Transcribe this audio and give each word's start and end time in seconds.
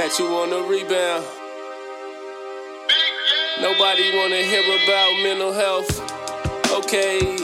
Catch 0.00 0.18
you 0.18 0.28
on 0.28 0.48
the 0.48 0.62
rebound. 0.62 1.26
Nobody 3.60 4.16
wanna 4.16 4.36
hear 4.36 4.62
about 4.64 5.12
mental 5.22 5.52
health. 5.52 5.92
Okay. 6.72 7.36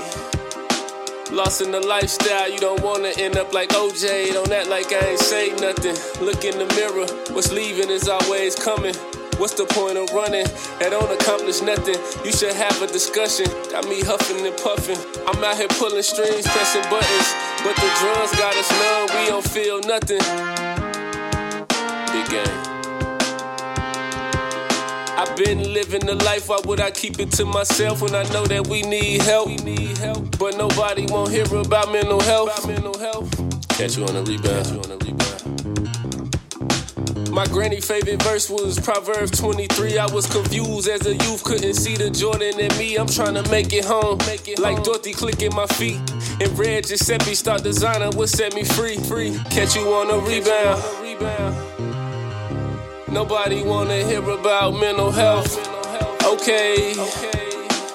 Lost 1.31 1.61
in 1.61 1.71
the 1.71 1.85
lifestyle, 1.87 2.51
you 2.51 2.59
don't 2.59 2.83
wanna 2.83 3.13
end 3.19 3.37
up 3.37 3.53
like 3.53 3.69
OJ. 3.75 4.33
Don't 4.33 4.51
act 4.51 4.69
like 4.69 4.91
I 4.91 5.07
ain't 5.07 5.19
say 5.19 5.51
nothing. 5.61 5.97
Look 6.25 6.47
in 6.47 6.57
the 6.57 6.65
mirror, 6.73 7.05
what's 7.35 7.53
leaving 7.53 7.91
is 7.91 8.09
always 8.09 8.55
coming. 8.55 8.95
What's 9.37 9.53
the 9.53 9.67
point 9.67 9.99
of 9.99 10.09
running? 10.15 10.47
That 10.81 10.93
don't 10.93 11.13
accomplish 11.13 11.61
nothing. 11.61 12.01
You 12.25 12.33
should 12.33 12.55
have 12.55 12.81
a 12.81 12.87
discussion. 12.87 13.45
Got 13.71 13.87
me 13.87 14.01
huffing 14.01 14.47
and 14.47 14.57
puffing. 14.57 14.97
I'm 15.29 15.45
out 15.45 15.59
here 15.59 15.69
pulling 15.77 16.03
strings, 16.03 16.49
pressing 16.49 16.89
buttons. 16.89 17.29
But 17.61 17.77
the 17.77 17.91
drums 18.01 18.33
got 18.41 18.57
us 18.57 18.71
numb, 18.81 19.21
we 19.21 19.29
don't 19.29 19.45
feel 19.45 19.81
nothing. 19.81 21.06
Game. 22.29 22.67
I've 25.19 25.35
been 25.37 25.73
living 25.73 26.05
the 26.05 26.15
life, 26.25 26.49
why 26.49 26.61
would 26.67 26.81
I 26.81 26.91
keep 26.91 27.19
it 27.21 27.33
to 27.33 27.45
myself 27.45 28.03
when 28.03 28.15
I 28.15 28.23
know 28.31 28.45
that 28.47 28.67
we 28.69 28.83
need 28.83 29.23
help? 29.23 29.49
We 29.49 29.57
need 29.57 29.97
help. 29.99 30.39
But 30.39 30.57
nobody 30.57 31.07
won't 31.07 31.31
hear 31.31 31.45
about 31.45 31.91
mental 31.91 32.21
health. 32.21 32.59
About 32.59 32.69
mental 32.69 32.99
health. 32.99 33.69
Catch 33.71 33.97
you 33.97 34.05
on 34.05 34.15
the 34.15 34.23
rebound. 34.23 34.67
You 34.67 34.81
on 34.81 34.89
the 34.89 35.05
rebound. 35.05 35.17
My 37.31 37.45
granny 37.47 37.81
favorite 37.81 38.23
verse 38.23 38.49
was 38.49 38.81
Proverbs 38.81 39.39
23. 39.39 39.99
I 39.99 40.07
was 40.07 40.27
confused 40.27 40.89
as 40.89 41.07
a 41.07 41.13
youth, 41.13 41.45
couldn't 41.45 41.75
see 41.75 41.95
the 41.95 42.09
Jordan 42.09 42.59
in 42.59 42.75
me. 42.79 42.97
I'm 42.97 43.07
trying 43.07 43.35
to 43.35 43.43
make 43.51 43.75
it 43.75 43.85
home, 43.85 44.17
make 44.27 44.49
it 44.49 44.59
like 44.59 44.83
Dorothy 44.85 45.13
clicking 45.13 45.55
my 45.55 45.67
feet. 45.67 46.01
And 46.41 46.59
Red 46.59 46.87
Giuseppe 46.87 47.35
start 47.35 47.63
designer 47.63 48.09
what 48.11 48.31
set 48.31 48.55
me 48.55 48.65
free. 48.65 48.97
Free, 48.97 49.39
catch 49.51 49.77
you 49.77 49.93
on 49.93 50.11
a 50.11 50.19
rebound. 50.27 51.76
Nobody 53.17 53.63
wanna 53.63 54.05
hear 54.05 54.23
about 54.29 54.73
mental 54.73 55.11
health. 55.11 55.57
Okay. 56.23 56.93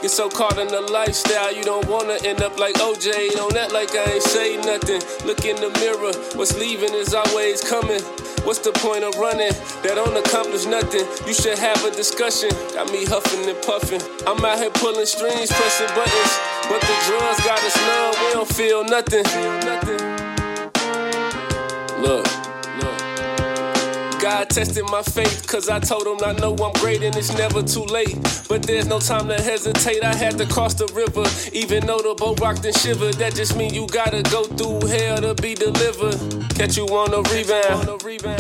Get 0.01 0.09
so 0.09 0.27
caught 0.27 0.57
in 0.57 0.67
the 0.67 0.81
lifestyle, 0.81 1.53
you 1.53 1.61
don't 1.61 1.87
wanna 1.87 2.17
end 2.25 2.41
up 2.41 2.57
like 2.57 2.73
OJ. 2.81 3.29
Don't 3.35 3.55
act 3.55 3.71
like 3.71 3.93
I 3.93 4.13
ain't 4.13 4.23
say 4.23 4.57
nothing. 4.57 4.99
Look 5.23 5.45
in 5.45 5.57
the 5.57 5.69
mirror, 5.77 6.11
what's 6.33 6.57
leaving 6.57 6.95
is 6.95 7.13
always 7.13 7.61
coming. 7.61 8.01
What's 8.49 8.65
the 8.65 8.71
point 8.71 9.03
of 9.03 9.13
running? 9.19 9.53
That 9.83 9.93
don't 9.93 10.17
accomplish 10.17 10.65
nothing. 10.65 11.05
You 11.27 11.35
should 11.35 11.59
have 11.59 11.85
a 11.85 11.91
discussion. 11.91 12.49
Got 12.73 12.91
me 12.91 13.05
huffing 13.05 13.47
and 13.47 13.61
puffing. 13.61 14.01
I'm 14.25 14.43
out 14.43 14.57
here 14.57 14.71
pulling 14.71 15.05
strings, 15.05 15.51
pressing 15.51 15.93
buttons. 15.93 16.33
But 16.65 16.81
the 16.81 16.97
drugs 17.05 17.45
got 17.45 17.61
us 17.61 17.77
numb, 17.85 18.15
we 18.25 18.33
don't 18.33 18.49
feel 18.49 18.83
nothing. 18.89 19.21
Look. 22.01 22.40
God 24.21 24.51
tested 24.51 24.85
my 24.91 25.01
faith, 25.01 25.47
cause 25.47 25.67
I 25.67 25.79
told 25.79 26.05
him 26.05 26.17
I 26.23 26.33
know 26.33 26.55
I'm 26.55 26.73
great 26.73 27.01
and 27.01 27.15
it's 27.15 27.35
never 27.35 27.63
too 27.63 27.83
late. 27.85 28.15
But 28.47 28.61
there's 28.61 28.85
no 28.85 28.99
time 28.99 29.27
to 29.29 29.41
hesitate, 29.41 30.03
I 30.03 30.13
had 30.13 30.37
to 30.37 30.45
cross 30.45 30.75
the 30.75 30.85
river. 30.93 31.25
Even 31.53 31.87
though 31.87 31.97
the 31.97 32.13
boat 32.13 32.39
rocked 32.39 32.63
and 32.63 32.75
shivered, 32.77 33.15
that 33.15 33.33
just 33.33 33.57
mean 33.57 33.73
you 33.73 33.87
gotta 33.87 34.21
go 34.21 34.43
through 34.43 34.87
hell 34.89 35.17
to 35.21 35.33
be 35.41 35.55
delivered. 35.55 36.19
Catch 36.53 36.77
you 36.77 36.85
on 36.85 37.09
the 37.09 37.23
rebound. 37.33 37.87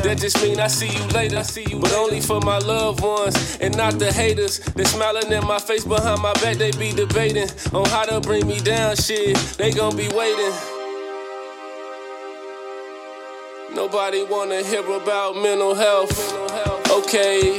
That 0.03 0.19
just 0.19 0.39
mean 0.43 0.59
I 0.59 0.67
see 0.67 0.89
you 0.89 1.03
later. 1.07 1.41
But 1.79 1.93
only 1.93 2.21
for 2.21 2.39
my 2.41 2.59
loved 2.59 3.01
ones 3.01 3.57
and 3.59 3.75
not 3.75 3.97
the 3.97 4.11
haters. 4.11 4.59
They 4.59 4.83
smiling 4.83 5.31
in 5.31 5.47
my 5.47 5.57
face 5.57 5.83
behind 5.83 6.21
my 6.21 6.33
back, 6.33 6.57
they 6.57 6.71
be 6.71 6.91
debating 6.93 7.49
on 7.73 7.85
how 7.89 8.03
to 8.05 8.21
bring 8.21 8.45
me 8.45 8.59
down. 8.59 8.95
Shit, 8.97 9.35
they 9.57 9.71
gon' 9.71 9.97
be 9.97 10.09
waiting. 10.09 10.80
Nobody 13.73 14.23
wanna 14.23 14.61
hear 14.63 14.81
about 14.81 15.35
mental 15.35 15.73
health. 15.73 16.11
Okay. 16.91 17.57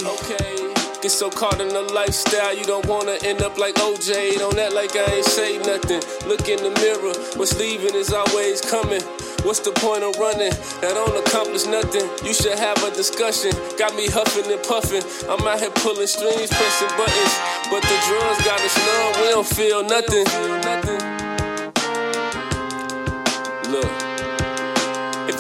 Get 1.01 1.11
so 1.11 1.31
caught 1.31 1.61
in 1.61 1.69
the 1.69 1.83
lifestyle, 1.93 2.57
you 2.57 2.65
don't 2.65 2.87
wanna 2.87 3.17
end 3.25 3.43
up 3.43 3.59
like 3.59 3.75
OJ. 3.77 4.39
Don't 4.39 4.57
act 4.59 4.73
like 4.73 4.95
I 4.95 5.05
ain't 5.17 5.25
say 5.25 5.59
nothing. 5.59 6.01
Look 6.29 6.49
in 6.49 6.63
the 6.63 6.71
mirror, 6.79 7.15
what's 7.37 7.59
leaving 7.59 7.95
is 7.95 8.13
always 8.13 8.61
coming. 8.61 9.03
What's 9.43 9.61
the 9.61 9.73
point 9.73 10.05
of 10.05 10.15
running? 10.19 10.55
That 10.81 10.95
don't 10.95 11.17
accomplish 11.27 11.67
nothing. 11.67 12.09
You 12.25 12.35
should 12.35 12.57
have 12.59 12.79
a 12.85 12.91
discussion. 12.95 13.51
Got 13.77 13.97
me 13.97 14.07
huffing 14.07 14.53
and 14.53 14.63
puffing. 14.63 15.03
I'm 15.29 15.45
out 15.49 15.59
here 15.59 15.71
pulling 15.71 16.07
strings, 16.07 16.51
pressing 16.51 16.95
buttons. 16.95 17.35
But 17.67 17.83
the 17.83 17.99
drugs 18.07 18.45
got 18.45 18.61
us 18.61 18.77
numb, 18.87 19.25
we 19.25 19.31
don't 19.31 19.47
feel 19.47 19.83
nothing. 19.83 21.22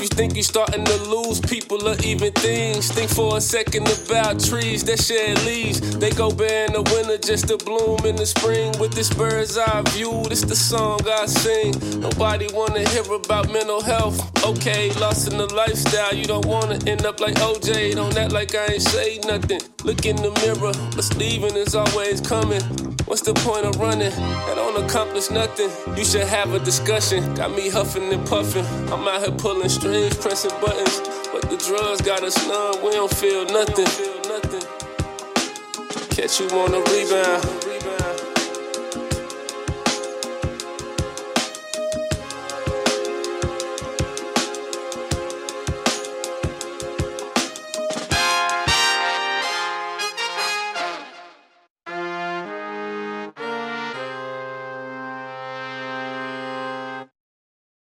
You 0.03 0.09
think 0.09 0.35
you're 0.35 0.43
starting 0.43 0.85
to 0.85 0.97
lose 1.05 1.41
people 1.41 1.89
or 1.89 1.95
even 2.03 2.33
things, 2.33 2.91
think 2.91 3.09
for 3.09 3.37
a 3.37 3.41
second 3.41 3.89
about 3.89 4.41
trees 4.41 4.83
that 4.85 5.01
shed 5.01 5.39
leaves. 5.45 5.81
They 5.99 6.11
go 6.11 6.31
bare 6.31 6.67
in 6.67 6.73
the 6.73 6.83
winter 6.83 7.19
just 7.19 7.47
to 7.49 7.57
bloom 7.57 8.05
in 8.05 8.17
the 8.17 8.27
spring. 8.27 8.75
With 8.81 8.93
this 8.95 9.15
bird's 9.15 9.57
eye 9.57 9.83
view, 9.91 10.25
this 10.29 10.43
the 10.43 10.57
song 10.57 11.01
I 11.07 11.27
sing. 11.27 12.01
Nobody 12.01 12.49
wanna 12.53 12.89
hear 12.91 13.05
about 13.13 13.53
mental 13.53 13.81
health. 13.81 14.19
Okay, 14.45 14.93
lost 14.95 15.31
in 15.31 15.39
the 15.39 15.47
lifestyle, 15.55 16.15
you 16.15 16.25
don't 16.25 16.47
wanna 16.47 16.79
end 16.87 17.07
up 17.07 17.21
like 17.21 17.37
OJ. 17.37 17.95
Don't 17.95 18.17
act 18.17 18.33
like 18.33 18.55
I 18.57 18.73
ain't 18.73 18.83
say 18.83 19.21
nothing. 19.25 19.61
Look 19.85 20.05
in 20.05 20.17
the 20.17 20.33
mirror, 20.43 20.75
what's 20.97 21.15
leaving 21.17 21.55
is 21.55 21.77
always 21.77 22.21
coming. 22.21 22.63
What's 23.13 23.21
the 23.21 23.35
point 23.35 23.67
of 23.67 23.77
running? 23.77 24.09
That 24.47 24.55
don't 24.55 24.83
accomplish 24.83 25.29
nothing. 25.31 25.69
You 25.99 26.05
should 26.05 26.27
have 26.27 26.55
a 26.55 26.59
discussion. 26.59 27.35
Got 27.35 27.55
me 27.55 27.69
huffing 27.69 28.11
and 28.11 28.27
puffing. 28.27 28.65
I'm 28.91 29.07
out 29.07 29.21
here 29.21 29.37
pulling 29.37 29.69
strings, 29.69 29.92
pressing 30.21 30.51
buttons. 30.61 31.01
But 31.33 31.43
the 31.51 31.57
drugs 31.59 32.01
got 32.01 32.23
us 32.23 32.37
numb. 32.47 32.83
We 32.83 32.93
don't 32.93 33.13
feel 33.13 33.45
nothing. 33.47 33.87
Catch 36.11 36.41
you 36.41 36.49
on 36.59 36.71
the 36.73 36.81
rebound. 36.91 38.12